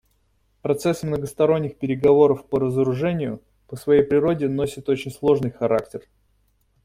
[0.63, 6.01] Процесс многосторонних переговоров по разоружению по своей природе носит очень сложный характер.